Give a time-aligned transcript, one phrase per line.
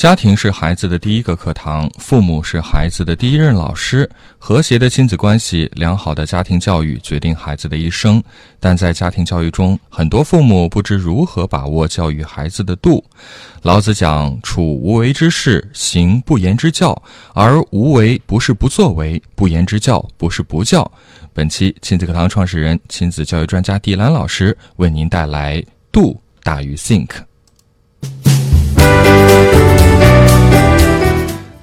[0.00, 4.08] 家庭是孩子的第一个课堂，父母是孩子的第一任老师。
[4.38, 8.22] 和谐的亲子关系，良好的家庭教育，决定孩子的一生。
[8.58, 13.04] 但在家庭教育中，很多父母不知如何把握教育孩子的度。
[13.60, 16.96] 老子讲：“处无为之事，行不言之教。”
[17.36, 20.90] 而无为不是不作为，不言之教不是不教。
[21.34, 25.62] 本期亲子课堂创始人、亲子教育专家迪兰老师为您带来
[25.92, 27.10] “度大于 think”。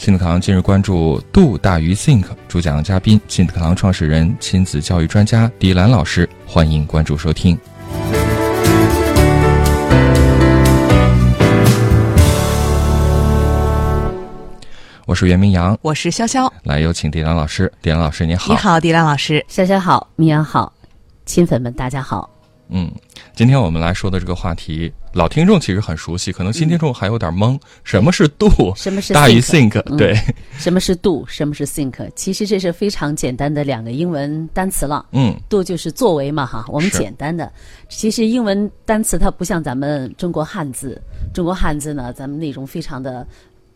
[0.08, 7.60] 亲子课堂近日关注“度大于 think”，主讲嘉宾亲子课堂创始人、亲子教育专家迪兰老师，欢迎关注收听。
[15.06, 17.70] 我是袁明阳，我是潇潇，来有请迪兰老师。
[17.82, 20.72] 迪兰老师你好，你好，迪兰老师，潇潇好，明阳好，
[21.26, 22.30] 亲粉们大家好。
[22.70, 22.90] 嗯，
[23.38, 27.55] 今天我们来说的这个话题，老听众其实很熟悉，可能新听众还有点懵。
[27.84, 28.49] 什么是 do？
[28.76, 29.40] 什么是大于？
[29.85, 30.20] 嗯对，
[30.57, 31.24] 什么是 do？
[31.27, 32.10] 什么是 think？
[32.15, 35.05] 其实这是非常简单的两个英文单词了。
[35.12, 37.54] 嗯 do 就是作为嘛，哈，我们简单的。
[37.90, 40.99] 其实英文单词它不像咱们中国汉字，
[41.32, 43.24] 中国汉字呢，咱们内容非常的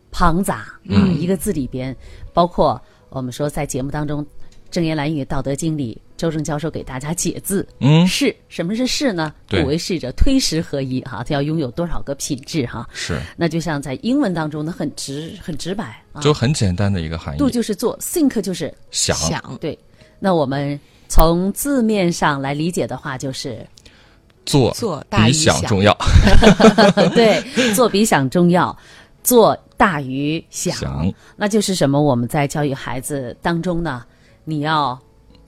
[0.10, 1.96] 庞杂啊，嗯一个字里边
[2.34, 4.26] 包括我们说在节目当中，
[4.72, 7.68] 正言蓝语《道德经》里，周正教授给大家解字。
[7.80, 9.34] 嗯，是什么是是呢？
[9.48, 12.88] 对不为是者，推十合一哈，它要拥有多少个品质哈？
[12.94, 16.22] 是，那就像在英文当中呢，很直很直白啊。
[16.22, 17.40] 就很简单的一个含义。
[17.40, 19.76] do 就是做，think 就是想想对。
[20.20, 23.66] 那我们从字面上来理解的话，就是
[24.46, 25.98] 做做大于比想想重要。
[27.16, 27.42] 对，
[27.74, 28.78] 做比想重要，
[29.24, 30.76] 做大于想。
[30.76, 32.00] 想那就是什么？
[32.00, 34.06] 我们在教育孩子当中呢，
[34.44, 35.00] 你要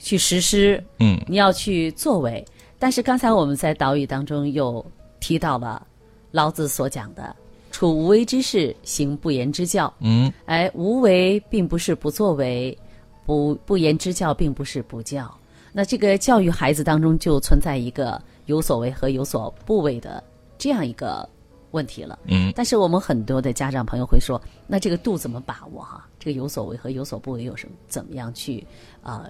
[0.03, 2.43] 去实施，嗯你要去作为。
[2.77, 4.85] 但是刚才我们在导语当中又
[5.21, 5.87] 提到了
[6.31, 7.33] 老子所讲的
[7.71, 9.91] “处无为之事，行不言之教”。
[10.03, 12.77] 嗯哎，无为并不是不作为，
[13.25, 15.33] 不不言之教并不是不教。
[15.71, 20.21] 那这个教育孩子当中就存在一个有所为和有所不为的
[20.57, 21.27] 这样一个
[21.71, 22.19] 问题了。
[22.25, 28.67] 嗯但是我们很多的家长朋友会说，那这个度怎么把握哈、这个有所为和有所不为有什么怎么样去
[29.01, 29.29] 啊、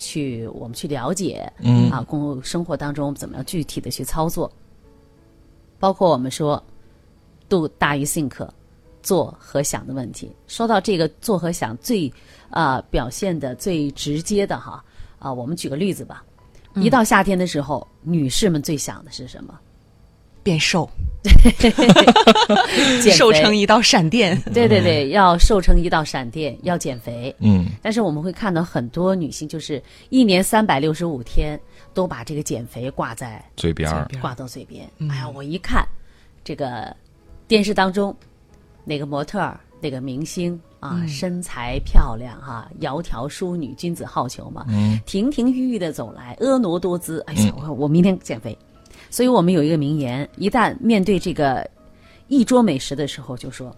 [0.00, 4.50] 去我们去了解，嗯啊，工生活当中怎么样具体的去操作，
[5.78, 6.60] 包括我们说
[7.48, 8.48] do 大于 think，
[9.02, 10.34] 做和想的问题。
[10.48, 12.12] 说到这个做和想最
[12.48, 14.82] 啊、表现的最直接的哈
[15.20, 16.24] 啊、我们举个例子吧。
[16.74, 19.58] 一到夏天的时候，女士们最想的是什么？
[20.50, 20.90] 变瘦，
[23.00, 24.36] 减瘦成一道闪电。
[24.52, 27.32] 对对对，要瘦成一道闪电，要减肥。
[27.38, 31.58] 嗯但是我们会看到很多女性，就是一年三百六十五天
[31.94, 33.88] 都把这个减肥挂在嘴边，
[34.20, 34.90] 挂到嘴边。
[35.08, 35.86] 哎呀，我一看
[36.42, 36.94] 这个
[37.46, 38.12] 电视当中
[38.84, 47.22] 哪个模特儿、哪个明星啊，身材漂亮哈、窈窕淑女，君子好逑嘛，嗯亭亭玉玉的走来，婀娜多姿。
[47.28, 48.58] 哎呀，我我明天减肥。
[49.10, 51.68] 所以我们有一个名言：一旦面对这个
[52.28, 53.74] 一桌美食的时候，就说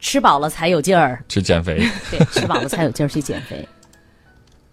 [0.00, 1.24] 吃饱了才有劲儿。
[1.28, 1.88] 去减肥。
[2.10, 3.66] 对，吃饱了才有劲儿去减肥。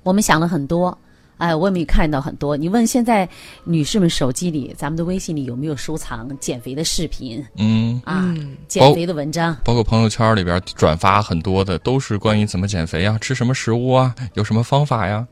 [0.04, 0.98] 我们想了很多，
[1.38, 2.56] 哎，我们也看到很多。
[2.58, 3.28] 你问现在
[3.66, 8.34] 女士们手机里，咱们的微信里有没有收藏减肥的视频嗯，啊？
[8.68, 9.56] 减肥的文章？
[9.64, 15.28] 包括朋友圈里边转发很多的，都是关于怎么减肥呀，吃什么食物啊，有什么方法呀。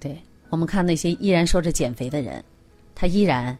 [0.00, 0.20] 对，
[0.50, 2.44] 我们看那些依然说着减肥的人，
[2.94, 3.56] 他依然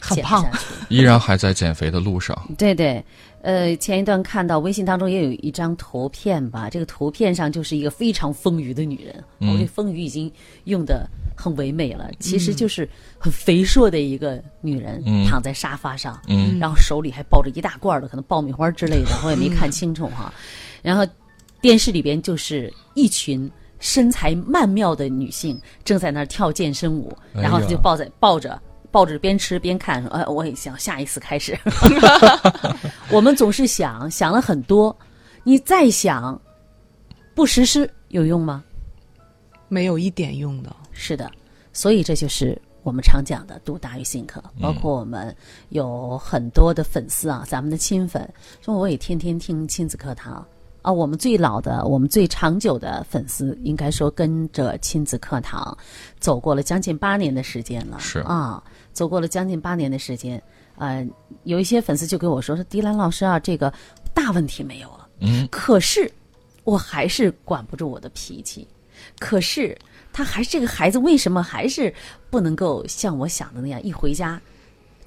[0.00, 0.44] 很胖。
[0.88, 2.36] 依然还在减肥的路上。
[2.58, 3.04] 对对，
[3.42, 10.32] 呃，前一段看到微信当中也有一张图片吧，这个图片上就是一个非常丰腴的女人，嗯我这丰腴已经
[10.64, 20.32] 用的很唯美了，其实就是很肥硕的一个女人、嗯躺在沙发上，嗯然后手里还抱着一大罐儿的可能爆米花之类的，我也没看清楚哈。
[20.82, 21.06] 然后
[21.60, 23.50] 电视里边就是一群。
[23.82, 28.60] 身材曼妙的女性正在那儿跳健身舞，哎然后她就抱在抱着
[28.90, 31.58] 抱着边吃边看，说：“哎，我也想下一次开始。”
[33.10, 34.96] 我们总是想想了很多，
[35.44, 36.40] 你再想，
[37.34, 38.64] 不实施有用吗？
[39.68, 40.74] 没有一点用的。
[40.92, 41.30] 是的，
[41.72, 44.28] 所以这就是我们常讲的“读大于 think”。
[44.60, 45.34] 包括我们
[45.68, 48.28] 有很多的粉丝啊，咱们的亲粉
[48.60, 50.44] 说我也天天听亲子课堂
[50.82, 50.92] 啊。
[50.92, 55.76] 我们最老的、我们最长久的粉丝，应该说跟着亲子课堂
[56.18, 57.98] 走过了将近八年的时间了。
[57.98, 58.62] 是啊，
[58.92, 60.42] 走过了将近八年的时间。
[60.76, 61.06] 呃，
[61.44, 63.72] 有一些粉丝就跟我说：“说迪兰老师啊，这个
[64.14, 66.10] 大问题没有了。”嗯，可是
[66.64, 68.66] 我还是管不住我的脾气。
[69.18, 69.76] 可是
[70.12, 71.92] 他还是这个孩子，为什么还是
[72.30, 74.40] 不能够像我想的那样，一回家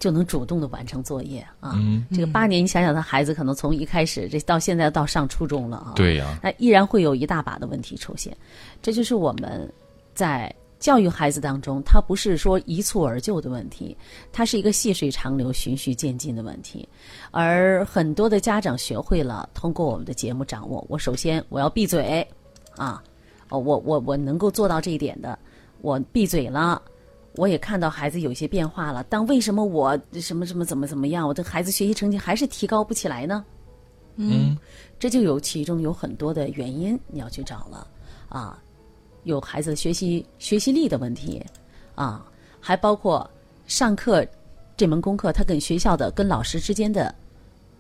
[0.04, 1.72] 就能主动的完成作业啊？
[1.76, 8.36] 嗯，这个八年，你想想，他孩子可能从一开始这到现在到上初中了啊，对呀，那依然会有一大把的问题出现。
[8.82, 9.72] 这就是我们
[10.14, 13.96] 在教育孩子当中，它不是说一蹴而就的问题，
[14.34, 16.86] 它是一个细水长流、循序渐进的问题。
[17.32, 22.28] 而很多的家长学会了通过我们的节目掌握，我首先我要闭嘴
[22.76, 23.02] 啊，
[23.48, 25.40] 哦，我我我能够做到这一点的，
[25.80, 26.82] 我闭嘴了。
[27.36, 33.44] 我也看到孩子有一些变化了，但为什么我什么什么怎么怎么样，我的孩子学习成绩还是提高不起来呢？
[34.18, 34.56] 嗯，
[35.00, 37.88] 这就有其中有很多的原因，你要去找了
[38.30, 38.62] 啊，
[39.24, 41.44] 有孩子学习学习力的问题
[41.96, 42.24] 啊，
[42.60, 43.28] 还包括
[43.66, 44.24] 上课
[44.78, 47.14] 这门功课他跟学校的跟老师之间的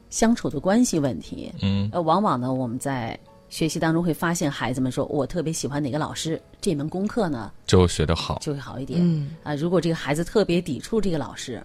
[0.09, 1.53] 相处的关系问题。
[1.61, 3.19] 嗯，呃，往往呢我们在
[3.53, 8.99] 学习当中会发现，孩子们说我特别喜欢哪个老师，这门功课呢就学得好，就会好一点。
[8.99, 11.63] 嗯啊，如果这个孩子特别抵触这个老师，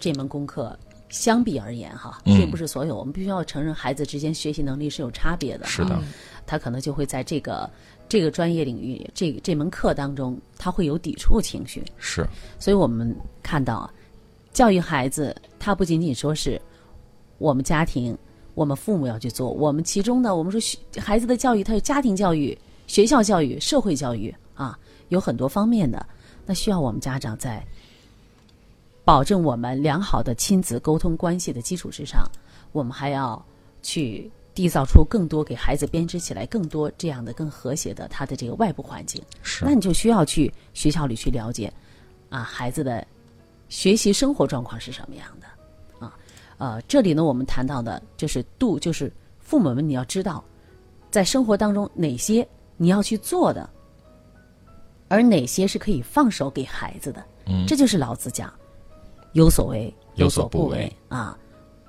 [0.00, 0.76] 这门功课
[1.10, 5.64] 相比而言哈，嗯并不是所有，我们必须要承认孩子之间学习能力是有差别的。
[5.64, 5.96] 是的，
[6.44, 7.70] 他可能就会在这个
[8.08, 11.84] 这个专业领域这这门课当中，他会有抵触情绪。
[11.98, 12.26] 是，
[12.58, 13.94] 所以我们看到啊，
[14.52, 16.60] 教育孩子，他不仅仅说是
[17.38, 18.18] 我们家庭、
[18.58, 22.58] 我们父母要去做，我们其中呢，我们说学孩子的教育，它有家庭教育、
[22.88, 24.34] 学校教育、社会教育。
[24.54, 24.76] 啊，
[25.10, 26.04] 有很多方面的，
[26.44, 27.64] 那需要我们家长在
[29.04, 32.28] 保证我们良好的亲子沟通关系的基础之上，
[32.72, 33.40] 我们还要
[33.80, 39.22] 去缔造出更多给孩子编织起来更多这样的更和谐的他的这个外部环境。
[39.44, 39.64] 是。
[39.64, 41.72] 那，你就需要去学校里去了解，
[42.30, 43.06] 啊，孩子的
[43.68, 45.47] 学习生活状况是什么样的，啊，
[46.58, 50.44] 呃，这里呢，我们谈到的就是度，就是父母们你要知道，
[51.10, 52.46] 在生活当中哪些
[52.76, 53.68] 你要去做的，
[55.08, 58.52] 而哪些是可以放手给孩子的，嗯这就是老子讲
[59.32, 61.38] 有所为有所不为啊，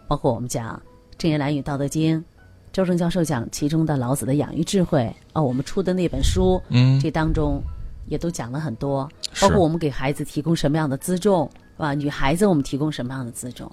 [0.08, 0.82] 包括我们讲
[1.18, 2.24] 正言蓝语道德经。
[2.72, 7.60] 周正教授讲其中的老子的养育智慧啊，我们出的那本书，嗯，这当中
[8.06, 9.10] 也都讲了很多，
[9.42, 13.70] 包括我们给孩子提供什么样的资重啊，女孩子我们提供什么样的辎重，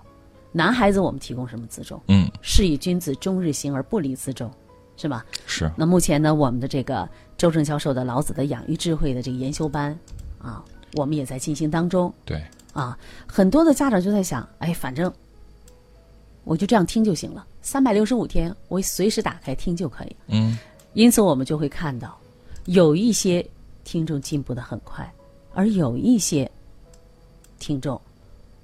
[0.57, 4.51] 男孩子我们提供什么辎重，嗯，是以君子终日行而不离辎重，
[4.97, 5.23] 是吧？
[5.45, 7.07] 是，那目前呢，我们的这个
[7.37, 9.95] 周正教授的老子的养育智慧的这个研修班
[10.39, 10.65] 啊，
[10.95, 12.11] 我们也在进行当中。
[12.25, 12.43] 对，
[12.73, 15.13] 啊，很多的家长就在想，哎，反正
[16.45, 20.17] 我就这样听就行了，三百六十五天我随时打开听就可以。
[20.29, 20.59] 嗯，
[20.95, 22.19] 因此，我们就会看到，
[22.65, 23.47] 有一些
[23.85, 25.13] 听众进步的很快，
[25.53, 26.51] 而有一些
[27.59, 28.01] 听众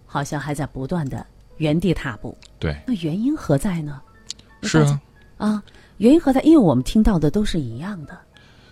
[0.06, 1.26] 好像还在不断的
[1.62, 2.36] 原地踏步。
[2.58, 4.02] 对，那原因何在呢？
[4.62, 5.00] 是啊，
[5.38, 5.62] 啊，
[5.98, 6.40] 原因何在？
[6.42, 8.18] 因为我们听到的都是一样的，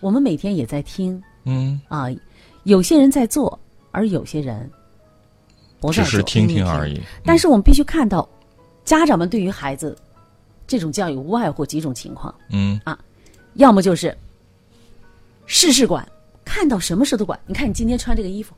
[0.01, 2.07] 我们每天也在听嗯，啊。
[2.65, 3.59] 有些人在做，
[3.91, 4.69] 而有些人
[5.81, 6.05] 不在做。
[6.05, 8.29] 只是听听而已，但是我们必须看到，
[8.85, 9.97] 家长们对于孩子
[10.67, 12.35] 这种教育无外乎几种情况。
[12.51, 12.99] 嗯啊，
[13.55, 14.17] 要么就是
[15.47, 16.07] 事事管，
[16.45, 17.39] 看到什么事都管。
[17.47, 18.55] 你看你今天穿这个衣服，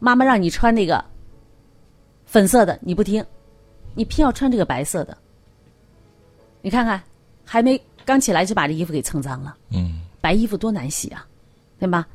[0.00, 1.02] 妈妈让你穿那个
[2.26, 3.24] 粉色的，你不听，
[3.94, 5.16] 你偏要穿这个白色的。
[6.60, 7.02] 你看看，
[7.44, 9.56] 还没刚起来就把这衣服给蹭脏了。
[9.70, 11.26] 嗯，白衣服多难洗啊，
[11.78, 12.06] 对吧？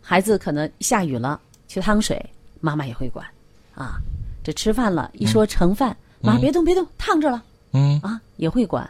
[0.00, 2.24] 孩子可能下雨了去趟水，
[2.60, 3.26] 妈妈也会管
[3.74, 4.00] 啊。
[4.42, 7.42] 这吃饭了，一说盛饭，妈别动别动，烫着了。
[7.72, 8.88] 嗯，啊，也会管。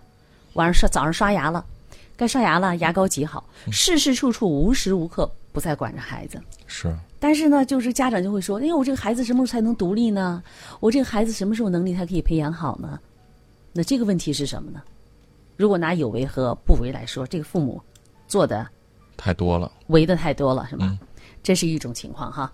[0.54, 1.64] 晚上刷早上刷牙了，
[2.20, 6.38] 该刷牙了，牙膏挤好，事事处处无时无刻不在管着孩子。
[6.66, 10.42] 是，但是呢，就是家长就会说：“哎呀，我这个孩子什么时候才能独立呢？
[10.80, 13.00] 我这个孩子什么时候能力才可以培养好呢？”
[13.72, 14.82] 那这个问题是什么呢？
[15.56, 17.80] 如果拿有为和不为来说，这个父母
[18.28, 18.68] 做的
[19.16, 20.94] 太多了，为的太多了，是吧？
[21.42, 22.52] 这是一种情况哈。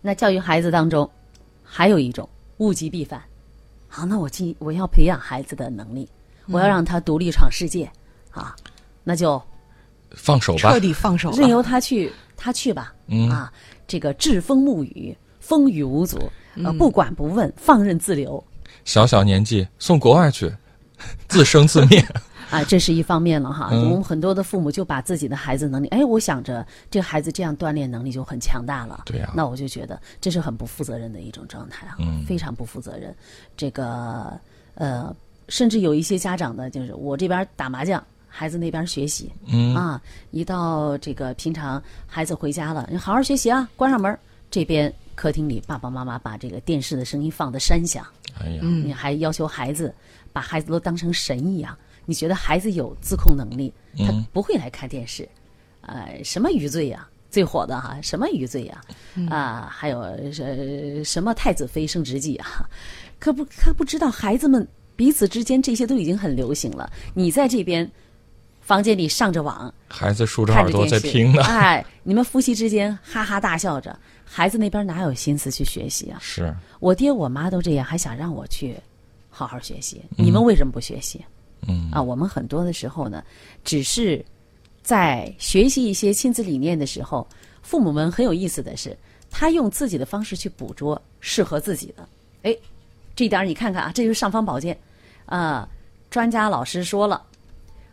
[0.00, 1.08] 那教育孩子当中，
[1.62, 3.22] 还有一种物极必反。
[3.86, 6.08] 好，那我今我要培养孩子的能力，
[6.48, 7.88] 我要让他独立闯世界，
[8.32, 8.54] 啊，
[9.04, 9.40] 那就
[10.10, 10.72] 放手吧。
[10.72, 11.48] 彻，底放手任。
[11.48, 13.30] 由他去，他去吧，嗯。
[13.30, 13.52] 啊，
[13.86, 16.18] 这个栉风沐雨，风雨无阻，
[16.64, 18.42] 呃，不管不问，放任自流，
[18.84, 20.52] 小小年纪送国外去，
[21.28, 21.98] 自生自灭，
[22.50, 23.68] 啊，这是一方面了哈。
[23.72, 23.90] 嗯。
[23.90, 29.30] 我们很多的父母就把自己的孩子能力，哎，我想着这个孩子这样锻炼能力就很强大了，对呀。
[29.34, 32.24] 那我就觉得这是很不负责任的一种状态啊，嗯。
[32.26, 33.14] 非常不负责任。
[33.56, 34.32] 这个
[34.74, 35.14] 呃，
[35.48, 38.02] 甚至有一些家长呢，就是我这边打麻将，
[38.34, 44.18] 孩子那边学习，嗯啊，一到这个平常孩子回家了，你好好学习啊，关上门，
[44.50, 48.04] 这边客厅里爸爸妈妈把这个电视的声音放的山响。
[48.40, 49.94] 哎呀，你还要求孩子
[50.32, 55.28] 把孩子都当成神一样，你觉得孩子有自控能力，他不会来看电视，
[55.82, 58.80] 呃，什么余罪呀、最火的哈，什么余罪呀、
[59.28, 59.68] 啊？
[59.70, 62.66] 还有呃什么太子妃升职记啊？
[63.20, 66.90] 可不可不知道孩子们彼此之间这些都已经很流行了。
[67.14, 67.88] 你在这边
[68.72, 71.42] 房间里上着网，孩子竖着耳朵在听呢。
[71.44, 76.16] 哎，你们夫妻之间哈哈大笑着，孩子那边哪有心思去学习啊？
[76.22, 78.74] 是，我爹我妈都这样，还想让我去
[79.28, 81.22] 好好学习，你们为什么不学习？
[81.68, 83.22] 嗯啊，我们很多的时候呢，
[83.62, 84.24] 只是
[84.82, 87.28] 在学习一些亲子理念的时候，
[87.60, 88.96] 父母们很有意思的是，
[89.30, 92.08] 他用自己的方式去捕捉适合自己的。
[92.44, 92.56] 哎，
[93.14, 94.74] 这一点儿你看看啊，这就是尚方宝剑
[95.26, 95.68] 啊。
[96.08, 97.22] 专家老师说了，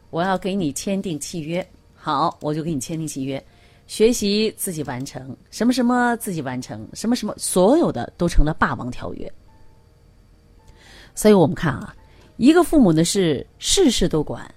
[0.09, 3.43] 我要给你签订契约，好，我就给你签订契约。
[3.87, 9.33] 学习自己完成，什么什么自己完成，什么什么，所有的都成了霸王条约。
[11.15, 11.95] 所以我们看啊，
[12.37, 14.47] 一个父母呢是事事都管，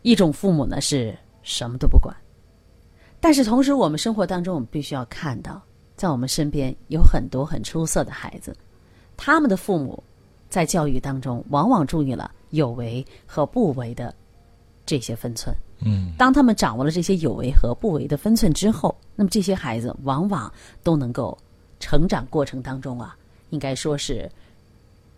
[0.00, 2.16] 一种父母呢是什么都不管。
[3.20, 5.60] 但是同时，我们生活当中，我们必须要看到，
[5.94, 8.56] 在我们身边有很多很出色的孩子，
[9.14, 10.02] 他们的父母
[10.48, 14.14] 在教育当中往往注意了有为和不为的
[14.88, 15.54] 这些分寸。
[15.84, 20.50] 嗯，当他们掌握了这些有为和不为的分寸之后，那么这些孩子往往
[20.82, 21.36] 都能够
[21.78, 23.14] 成长过程当中啊，
[23.50, 24.28] 应该说是，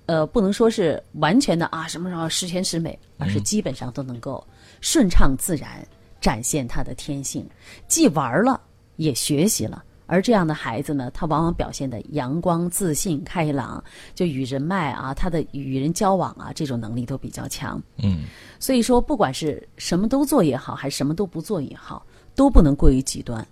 [0.07, 4.45] 呃，不能说是完全的啊什么什么十全十美，而是基本上都能够
[4.81, 5.87] 顺畅自然
[6.21, 7.49] 展现他的天性，
[7.87, 8.61] 既玩了
[8.97, 9.85] 也学习了。
[10.11, 17.81] 而这样的孩子呢，他往往表现的阳光、自信、开朗，就与人脉啊，他的与人交往啊，这种能力都比较强。
[17.99, 18.25] 嗯，
[18.59, 23.47] 所以说，不管是什么都做也好，还是什么都不做也好，都不能过于极端，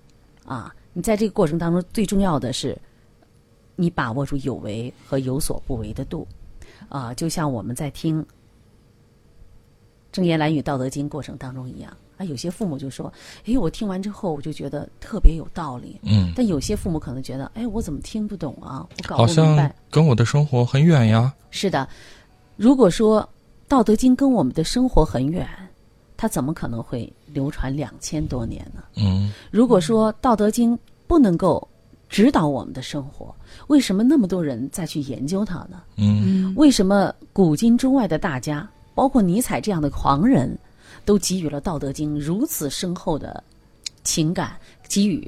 [0.45, 0.75] 啊！
[0.93, 2.77] 你在这个过程当中，最重要的是，
[3.77, 6.27] 你把握住有为和有所不为的度，
[6.88, 8.21] 啊，就像我们在听
[10.11, 13.11] 《正言蓝语道德经》过程当中一样，啊，有些父母就说
[13.47, 18.87] ：“哎，我听完之后，我就觉得特别有道理。”嗯，但有些父母可能觉得：“哎，我怎么听不懂啊？
[18.91, 19.63] 我搞不明白。
[19.63, 21.33] 像”跟我的生活很远呀。
[21.51, 21.89] 是的，
[22.57, 23.23] 如果说
[23.69, 25.49] 《道德经》跟我们的生活很远，
[26.17, 28.83] 它怎么可能会流传两千多年呢？
[28.97, 30.75] 嗯，如果说《道德经》
[31.07, 31.67] 不能够
[32.09, 33.33] 指导我们的生活，
[33.69, 35.83] 为什么那么多人再去研究它呢？
[35.97, 40.59] 嗯，为什么古今中外的大家，包括尼采这样的狂人，
[41.09, 43.43] 都给予了《道德经》如此深厚的
[44.05, 44.59] 情感，
[44.91, 45.27] 给予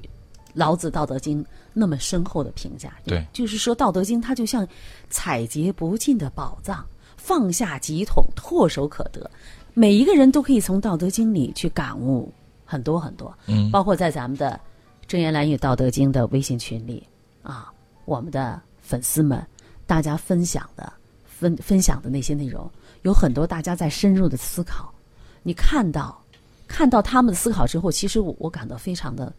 [0.53, 2.93] 老子《道德经》那么深厚的评价？
[3.07, 4.69] 对就是说，《道德经》它就像
[5.09, 6.85] 采撷不尽的宝藏，
[7.17, 9.31] 放下几桶，唾手可得。
[9.73, 12.31] 每一个人都可以从《道德经》里去感悟
[12.67, 14.61] 很多很多，嗯包括在咱们的
[15.09, 17.03] “正言蓝语道德经”的微信群里
[17.43, 17.73] 啊，
[18.05, 19.43] 我们的粉丝们
[19.87, 20.93] 大家分享的
[21.25, 22.71] 分分享的那些内容，
[23.01, 24.93] 有很多大家在深入的思考。
[25.43, 26.21] 你看到
[26.69, 29.33] 看到他们的思考之后，其实我我感到非常的，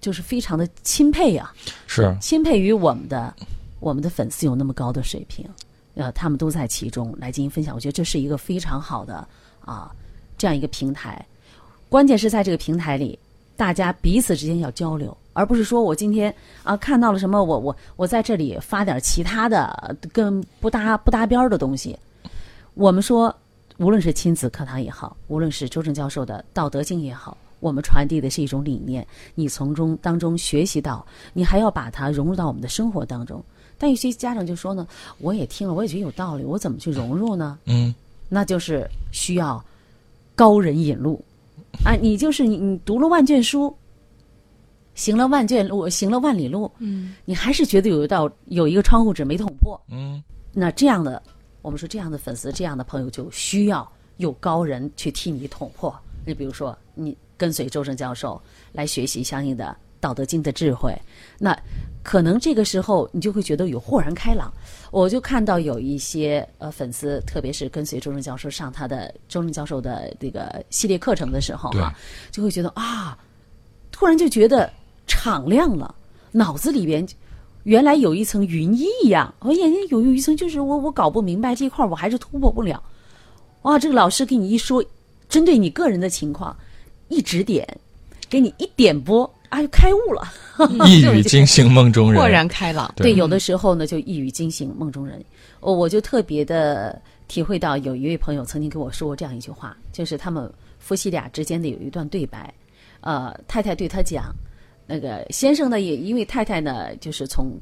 [0.00, 1.52] 就是非常的钦佩啊，
[1.86, 3.34] 是，钦佩于我们的
[3.80, 5.44] 我们的粉丝有那么高的水平，
[5.94, 7.74] 呃，他们都在其中来进行分享。
[7.74, 9.26] 我觉得这是一个非常好的
[9.60, 9.92] 啊
[10.36, 11.24] 这样一个平台。
[11.88, 13.18] 关键是在这个平台里，
[13.56, 21.98] 大家彼此之间要交流，而不是说我今天啊看到了什么，我我我在这里发点其他的跟不搭不搭边儿的东西。
[22.74, 23.34] 我们说，
[23.78, 29.06] 无论是亲子课堂也好，无论是周正教授的《道德经》也好，我们传递的是一种理念，
[29.36, 33.42] 你从中当中学习到，你还要把它融入到我们的生活当中。
[33.78, 34.86] 但有些家长就说呢，
[35.18, 37.56] 我也听了，我也觉得有道理，我怎么去融入呢？
[37.66, 37.94] 嗯，
[38.28, 39.64] 那就是需要
[40.34, 41.24] 高人引路
[41.84, 41.94] 啊！
[41.94, 43.72] 你就是你，你读了万卷书，
[44.96, 50.20] 行了万卷路，行了万里路，嗯，你还是觉得有一道有一个窗户纸没捅破，嗯，
[50.52, 51.22] 那这样的，
[51.62, 55.94] 我们说这样的粉丝，这样的朋友就需要有高人去替你捅破。
[56.26, 58.40] 你比如说，你跟随周正教授
[58.72, 59.64] 来学习相应的
[60.00, 60.94] 《道德经》的智慧，
[61.38, 61.58] 那
[62.02, 64.52] 可能这个时候你就会觉得有豁然开朗。
[64.90, 71.94] 我就看到有一些呃粉丝，特别是跟随周正教授上他的周正教授的这个系列课程的时候哈、
[72.30, 73.18] 就会觉得啊，
[73.90, 74.70] 突然就觉得
[75.06, 75.94] 敞亮了，
[76.30, 77.06] 脑子里边
[77.68, 82.82] 原来有一层云翳一样，我眼睛有有一层就是我我搞不明白这一块儿我还是突破不了。
[83.60, 84.82] 哇，这个老师给你一说，
[85.28, 86.56] 针对你个人的情况
[87.08, 87.68] 一指点，
[88.30, 90.32] 给你一点拨，啊，就开悟了。
[90.88, 92.90] 一语惊醒梦中人，豁然开朗。
[92.96, 95.22] 对，有的时候呢，就一语惊醒梦中人。
[95.60, 102.50] 我我就特别的体会到，有一位朋友曾经跟我说过这样一句话，就是他们夫妻俩之间的有一段对白，
[103.02, 104.34] 呃，太太对他讲，
[104.88, 107.52] 那个先生呢，也因为太太呢，就是从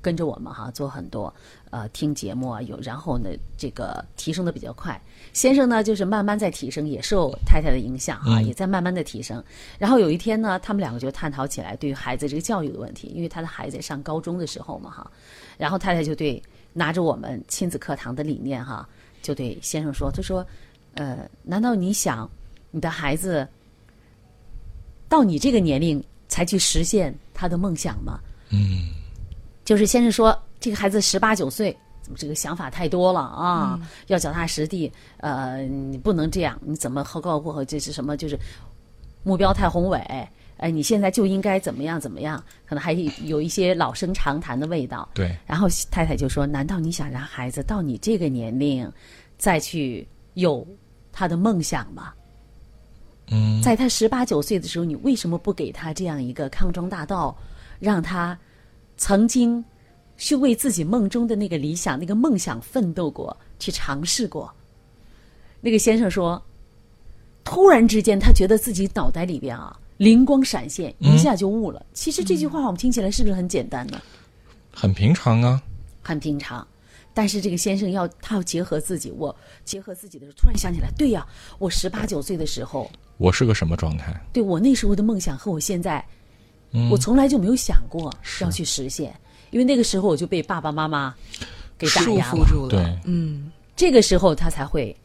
[0.00, 1.32] 跟着我们哈做很多
[1.70, 5.00] 呃听节目啊，有然后呢这个提升的比较快。
[5.32, 9.42] 先生呢就是慢慢在提升，也受太太的影响啊，也在慢慢的提升。
[9.78, 15.08] 然后有一天呢，他们两个就探讨起来对于孩子这个教育的问题，因为他的孩子上高中的时候嘛哈，
[15.56, 18.86] 然后太太就对拿着我们亲子课堂的理念哈，
[19.22, 20.44] 就对先生说，他说，
[20.94, 22.28] 呃，难道你想
[22.72, 23.46] 你的孩子
[25.08, 28.18] 到你这个年龄才去实现他的梦想吗？
[28.48, 28.88] 嗯，
[29.66, 31.76] 就是先是说这个孩子十八九岁。
[32.00, 33.78] 怎么这个想法太多了啊？
[34.08, 36.58] 要脚踏实地，呃，你不能这样。
[36.60, 38.16] 你怎么好高过后这是什么？
[38.16, 38.36] 就是
[39.22, 39.98] 目标太宏伟。
[40.56, 42.42] 哎，你现在就应该怎么样怎么样？
[42.66, 42.90] 可能还
[43.24, 45.08] 有一些老生常谈的味道。
[45.14, 45.36] 对。
[45.46, 48.90] 然后太太就说：“难道你想让孩子到你这个年龄
[49.38, 50.66] 再去有
[51.12, 52.12] 他的梦想吗？”
[53.32, 53.60] 嗯。
[53.62, 57.36] 在他十八九岁的时候，你为什么不给他这样一个康庄大道，
[57.80, 58.38] 让他
[58.96, 59.64] 曾经？
[60.18, 64.48] 去为自己梦中的那个理想、那个梦想奋斗过，去尝试过。
[65.60, 66.40] 那个先生说，
[67.42, 71.84] 突然之间，他觉得自己脑袋里边啊灵光闪现，一下就悟了。
[71.92, 74.00] 其实这句话我们听起来是不是很简单呢？
[74.70, 75.60] 很平常啊，
[76.02, 76.64] 很平常。
[77.14, 79.34] 但是这个先生要他要结合自己，我
[79.64, 81.26] 结合自己的时候，突然想起来，对呀，
[81.58, 82.88] 我十八九岁的时候，
[83.22, 84.20] 我是个什么状态？
[84.32, 86.04] 对我那时候的梦想和我现在，
[86.90, 89.14] 我从来就没有想过要去实现。
[89.52, 91.14] 因为那个时候我就被爸爸妈妈
[91.78, 94.96] 给打压束缚住了，对，嗯，这个时候他才会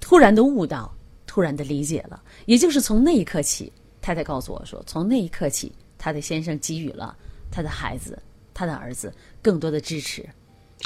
[0.00, 0.94] 突然的悟到，
[1.26, 2.22] 突然的理解了。
[2.44, 7.16] 也就是从那一刻起，太太告诉我说，从那一刻起，他的先生给予了
[7.50, 8.20] 他的孩子、
[8.52, 10.28] 他的儿子更多的支持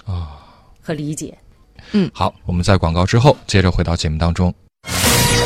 [0.04, 0.46] 啊
[0.80, 1.36] 和理解。
[1.92, 4.54] 嗯，好，我们在广告之后接着回到节目当中，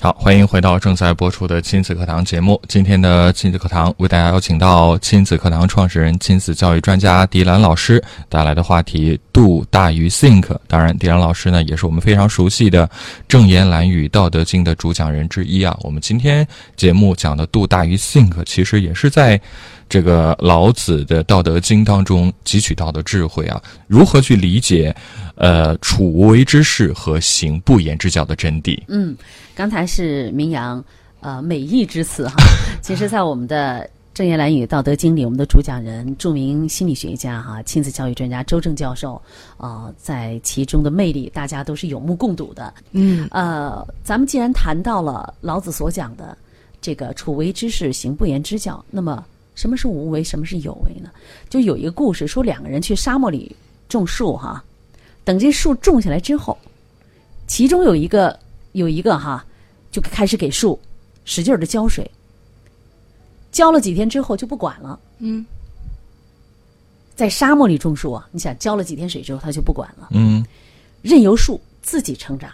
[0.00, 2.60] 好，欢迎回到正在播出的亲子课堂节目。
[2.68, 10.56] 今天的亲子课堂为大家邀请到亲子课堂创始人、亲子教育专家迪兰老师带来的话题 “do 大于 think”。
[10.68, 12.86] 当然，迪兰老师呢也是我们非常熟悉的
[13.26, 15.76] 《正言蓝语》《道德经》的主讲人之一啊。
[15.80, 16.46] 我们今天
[16.76, 19.40] 节目讲的 “do 大于 think”，其实也是在。
[19.90, 24.94] 这个老子的《道德经》当中汲取到的智慧啊，如何去理解，
[25.38, 28.78] 呃，处无为之事和行不言之教的真谛？
[28.88, 29.16] 嗯，
[29.54, 30.84] 刚才是名扬
[31.20, 32.34] 呃美意之词哈。
[32.82, 33.80] 其实，在我们的
[34.12, 39.20] 《正言蓝语》《道德经》里，我们的主讲人、著名心理学家哈、亲子教育专家周正教授
[39.56, 42.74] 啊，在其中的魅力，大家都是有目共睹的。
[42.92, 46.36] 嗯，呃，咱们既然谈到了老子所讲的
[46.80, 49.24] 这个“处为之事，行不言之教”，那么。
[49.54, 51.10] 什么是无为，什么是有为呢？
[51.50, 53.56] 就有一个故事，说两个人去沙漠里
[53.88, 54.62] 种树哈，
[55.28, 56.56] 等这树种下来之后，
[57.46, 58.40] 其中有一个
[58.72, 59.44] 有一个哈，
[59.90, 60.80] 就开始给树
[61.26, 62.10] 使劲的浇水，
[63.52, 64.98] 浇了几天之后就不管了。
[65.18, 65.44] 嗯，
[67.14, 70.08] 在沙漠里种树啊，你想浇了几天水之后，他就不管了。
[70.12, 70.42] 嗯，
[71.02, 72.50] 任由树自己成长。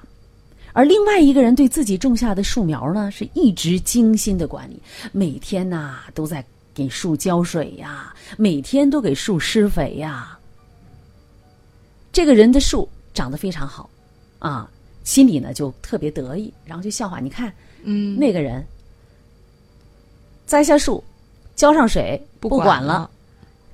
[0.72, 4.82] 而另外一个人对自己种下的树苗呢，是一直精心的管理，
[5.12, 6.44] 每天呐都在。
[6.74, 10.36] 给树浇水呀，每天都给树施肥呀。
[12.14, 13.90] 这个人的树长得非常好，
[14.38, 14.70] 啊，
[15.02, 18.64] 心里呢就特别得意，然后就笑话你看，嗯，那个人
[20.46, 21.02] 栽下树，
[21.56, 23.10] 浇上水，不管了，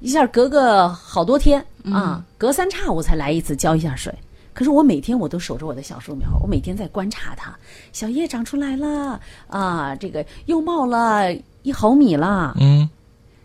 [0.00, 4.12] 一下隔个好多天啊，隔三差五才来一次浇一下水。
[4.54, 7.54] 可是我每天我都守着我的小树苗，我每天在观察它，
[7.92, 11.30] 小叶长出来了啊，这个又冒了。
[11.62, 12.88] 一毫米了，嗯，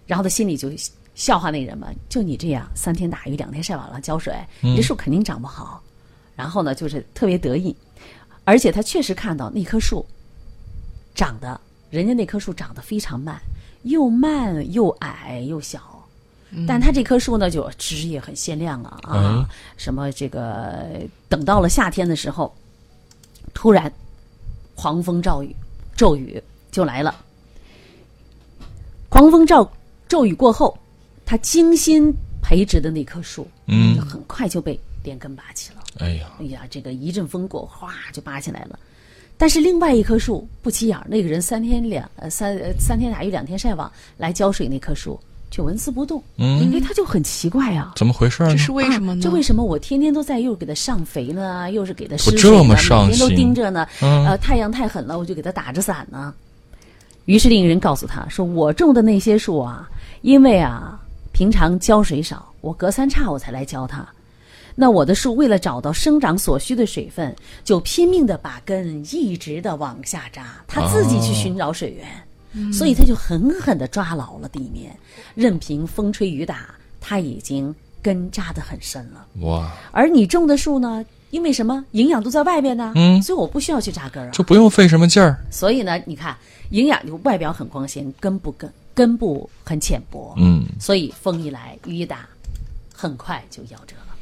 [0.07, 0.71] 然后他心里就
[1.15, 5.81] 笑话那人嘛，就你这样，三天打鱼两天晒网了浇水，你这树肯定长不好。
[6.35, 7.73] 然后呢，就是特别得意，
[8.43, 10.05] 而且他确实看到那棵树
[11.15, 13.39] 长得，人家那棵树长得非常慢，
[13.83, 16.05] 又慢又矮又小，
[16.67, 20.85] 但他这棵树呢，就枝叶很鲜亮啊啊，什么这个
[21.29, 22.53] 等到了夏天的时候，
[23.53, 23.89] 突然
[24.75, 25.55] 狂风骤雨，
[25.95, 27.15] 骤雨就来了。
[29.07, 29.71] 狂风骤
[30.09, 30.77] 骤雨过后，
[31.25, 35.83] 他精心培植的那棵树，嗯，很快就被连根拔起了。
[35.97, 38.77] 哎呀，哎呀，这个一阵风过，哗就拔起来了。
[39.37, 45.19] 但是另外一棵树不起眼，那个人三天两呃三呃三天打鱼两天晒网来浇水，那棵树
[45.51, 46.23] 却纹丝不动。
[46.37, 48.51] 嗯，因为，他就很奇怪啊，怎么回事呢？
[48.51, 49.21] 这是为什么呢？
[49.21, 52.63] 这为什么我天天都在又给他上肥呢，又是给他施水呢？
[52.63, 52.75] 每
[53.09, 53.87] 天都盯着呢？
[53.99, 56.33] 呃，太阳太狠了，我就给他打着伞呢。
[57.25, 59.89] 于是另一个人告诉他说：“我种的那些树啊，
[60.21, 60.97] 因为啊
[61.35, 64.07] 平常浇水少，我隔三差五才来浇它。
[64.73, 74.97] 那我的树为了找到生长所需的水分，就拼命的把根一直的往下扎，它自己去寻找水源，所以它就狠狠的抓牢了地面，
[75.33, 79.27] 任凭风吹雨打，它已经根扎得很深了。
[79.41, 82.93] 哇，而你种的树呢，因为什么营养都在外边呢？
[82.95, 84.31] 嗯所以我不需要去扎根儿啊。
[84.31, 85.37] 就不用费什么劲儿。
[85.51, 86.33] 所以呢，你看
[86.69, 92.27] 营养就外表很光鲜，根不根根部很浅薄，嗯，所以风一来雨一打，
[92.93, 94.15] 很快就夭折了。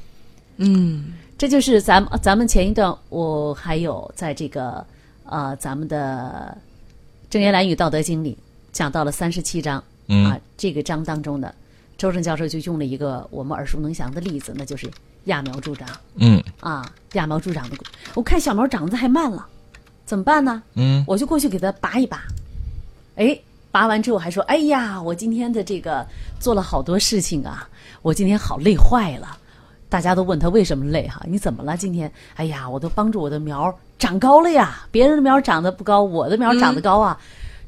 [0.58, 4.86] 嗯，这就是咱们咱们前一段我还有在这个
[5.26, 6.58] 呃咱们的
[7.32, 8.38] 《正言蓝语道德经》里
[8.72, 10.26] 讲到了三十七章、嗯。
[10.26, 11.54] 啊，这个章当中的。
[11.96, 14.90] 周正教授就用了一个我们耳熟能详的例子，那就是
[15.28, 15.88] 揠苗助长。
[16.16, 16.44] 嗯。
[16.60, 17.78] 啊，揠苗助长的。
[18.16, 19.46] 我看小苗长得太慢了，
[20.04, 20.62] 怎么办呢？
[20.74, 22.24] 嗯，我就过去给它拔一拔，
[23.16, 23.40] 哎，
[23.74, 26.06] 拔完之后还说：“哎呀，我今天的这个
[26.40, 27.68] 做了好多事情啊，
[28.04, 29.36] 我今天好累坏了。”
[29.90, 31.24] 大家都问他为什么累哈？
[31.28, 31.76] 你怎么了？
[31.76, 32.12] 今天？
[32.36, 34.88] 哎呀，我都帮助我的苗长高了呀！
[34.92, 37.20] 别人的苗长得不高，我的苗长得高啊！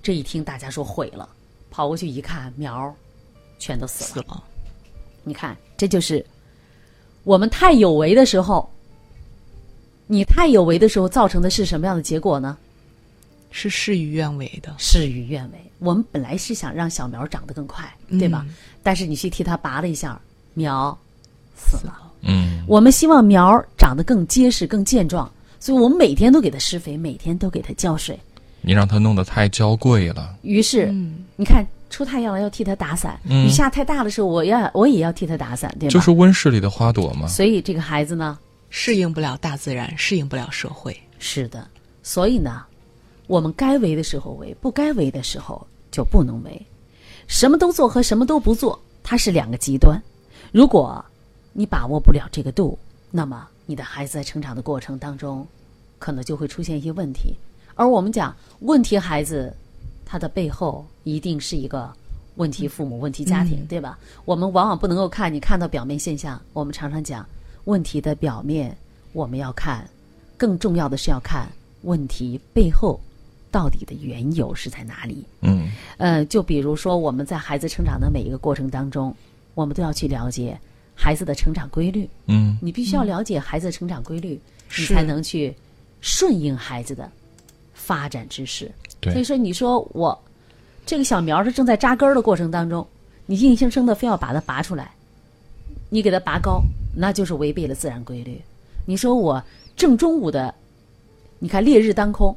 [0.03, 1.27] 这一听，大家说毁了，
[1.71, 2.93] 跑过去一看，苗
[3.57, 4.23] 全都死了。
[4.23, 4.43] 死了。
[5.23, 6.23] 你看，这就是
[7.23, 8.69] 我们太有为的时候，
[10.05, 12.55] 你太有为的时候造成的是什么样的结果呢？
[13.57, 14.75] 是事与愿违的。
[14.77, 15.57] 事与愿违。
[15.79, 17.89] 我们本来是想让小苗长得更快，
[18.19, 18.45] 对吧？
[18.83, 20.19] 但是你去替它拔了一下，
[20.55, 20.95] 苗
[21.55, 21.93] 死了。
[22.23, 28.19] 嗯，我们希望苗长得更结实、更健壮，所以我们每天都给它施肥，每天都给它浇水。
[28.59, 30.35] 你让它弄得太娇贵了。
[30.41, 30.93] 于是，
[31.37, 35.93] 你看出太阳了要替它打伞，嗯雨下太大的时候，我要我也要替它打伞，对吧？
[35.93, 37.25] 就是温室里的花朵嘛。
[37.27, 38.37] 所以这个孩子呢，
[38.69, 40.99] 适应不了大自然，适应不了社会。
[41.19, 41.65] 是的，
[42.03, 42.63] 所以呢，
[43.27, 46.65] 我们该为的时候为，不该为的时候就不能为。
[47.27, 50.01] 什么都做和什么都不做，它是两个极端。
[50.51, 51.03] 如果
[51.53, 52.77] 你把握不了这个度，
[53.09, 55.45] 那么你的孩子在成长的过程当中，
[55.97, 57.33] 可能就会出现一些问题。
[57.73, 59.51] 而我们讲问题孩子，
[60.05, 61.91] 他的背后一定是一个
[62.35, 63.97] 问题父母、问题家庭，对吧？
[64.23, 67.25] 我们往往不能够看你看到表面现象，我们常常讲
[67.63, 68.77] 问题的表面
[69.13, 69.89] 我们要看，
[70.37, 72.99] 更重要的是要看问题背后
[73.55, 75.23] 到底的缘由是在哪里。
[75.39, 79.15] 嗯呃，就比如说我们在孩子成长的每一个过程当中，
[79.53, 80.59] 我们都要去了解
[80.93, 82.09] 孩子的成长规律。
[82.25, 84.37] 嗯你必须要了解孩子的成长规律，
[84.77, 85.55] 你才能去
[86.01, 87.09] 顺应孩子的
[87.73, 88.69] 发展之势。
[88.99, 90.21] 对所以说，你说我
[90.85, 92.85] 这个小苗儿它正在扎根儿的过程当中，
[93.25, 94.91] 你硬生生的非要把它拔出来，
[95.89, 96.61] 你给它拔高，
[96.93, 98.41] 那就是违背了自然规律。
[98.85, 99.41] 你说我
[99.77, 100.53] 正中午的，
[101.39, 102.35] 你看烈日当空，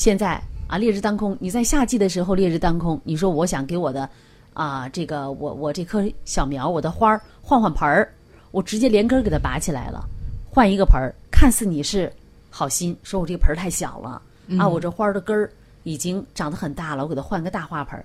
[0.00, 4.08] 现在啊烈日当空，你在夏季的时候烈日当空，你说我想给我的
[4.54, 8.10] 啊这个我我这棵小苗我的花儿换换盆儿，
[8.50, 10.02] 我直接连根儿给它拔起来了，
[10.48, 12.10] 换一个盆儿，看似你是
[12.48, 14.22] 好心，说我这个盆儿太小了、
[14.58, 18.02] 啊，我这花儿的根儿已经长得很大了，我给它换个大花盆儿。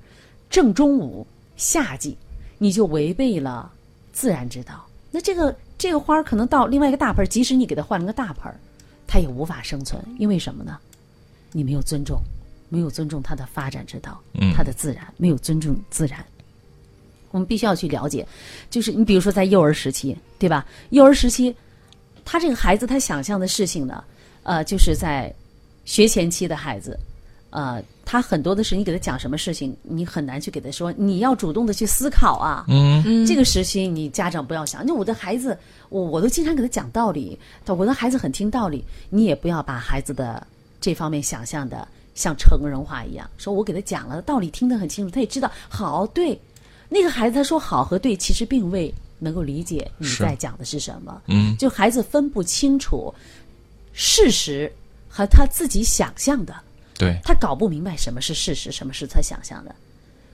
[0.50, 2.18] 正中午夏季，
[2.58, 3.72] 你就违背了
[4.12, 4.86] 自然之道。
[5.12, 8.60] 那这个这个花儿可能到另外一个大盆儿，即使你给它换了个大盆儿，
[9.08, 10.78] 它也无法生存，因为什么呢？
[11.56, 12.20] 你没有尊重，
[12.68, 16.24] 没有尊重它的发展之道，嗯它的自然，没有尊重自然。
[17.32, 18.28] 我们必须要去了解，
[18.70, 20.66] 就是你比如说在幼儿时期，对吧？
[20.90, 21.56] 幼儿时期，
[22.26, 24.04] 他这个孩子他想象的事情呢，
[24.44, 25.34] 呃，就是在
[25.86, 27.00] 学前期的孩子，
[27.52, 32.66] 呃，他很多的是你给他讲什么事情，你很难去给他说，你要主动的去思考啊。
[32.68, 35.58] 嗯这个时期你家长不要想，那我的孩子，
[35.90, 40.46] 我我都经常给他讲道理，我的孩子很听道理，你也不要把孩子的
[40.80, 46.40] 这方面想象的像成人化一样，说我给他讲了道理，听得很清楚，他也知道好对。
[46.88, 51.22] 那个孩子他说好和对，其实并未能够理解你在讲的是什么。
[51.28, 53.14] 嗯就孩子分不清楚
[53.92, 54.72] 事实
[55.10, 56.54] 和他自己想象的，
[56.98, 59.74] 对，他搞不明白什么是事实，什么是他想象的。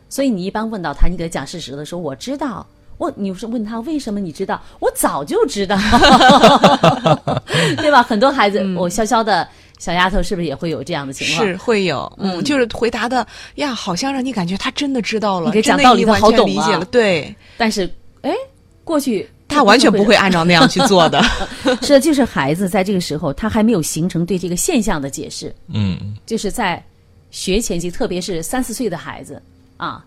[0.10, 2.68] 所以你一般问到他，你给他讲事实的时候，我知道。
[2.98, 4.62] 我你是问他为什么你知道？
[4.80, 5.76] 我早就知道，
[7.78, 8.04] 对吧？
[8.04, 9.48] 很多孩子，我潇潇的
[9.82, 11.44] 小丫头是不是也会有这样的情况？
[11.44, 17.92] 是会有，嗯，就是回答的呀，好像让你感觉他真的知道了，你给讲道理他已经完好懂啊全理解了，对但是，
[18.22, 18.32] 哎，
[18.84, 21.20] 过去他完全不会按照 那样去做的。
[21.82, 25.52] 是的，就是孩子在这个时候，他还没有形成对这个现象的解释。
[25.74, 26.82] 嗯就是在
[27.32, 29.42] 学前期，特别是三四岁的孩子
[29.78, 30.06] 啊，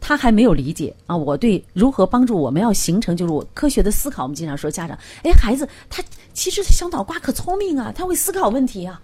[0.00, 4.22] 他还没有理解啊，我对如何帮助我们要形成就是我科学的思考。
[4.22, 9.00] 我们经常说家长，哎，孩子他其实小脑瓜可聪明啊，他会思考问题啊。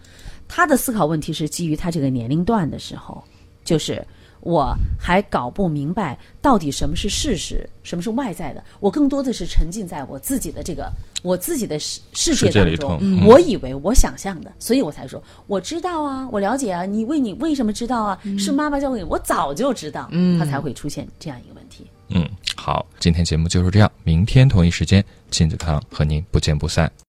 [0.48, 3.22] 他的思考问题是基于他这个年龄段的时候，
[3.64, 4.04] 就是
[4.46, 8.62] 我还搞不明白到底什么是事实，什么是外在的。
[8.78, 10.88] 我更多的是沉浸在我自己的这个
[11.22, 16.84] 我自己的世世界当中我以为我想象的，所以我才说我知道啊，我了解啊。
[16.86, 18.16] 你为你为什么知道啊？
[18.38, 21.84] 是妈妈教给你，我早就知道，嗯他才会出现这样一个问题。
[22.10, 26.90] 嗯，好，今天节目就是这样，明天同一时间亲子堂和您不见不散。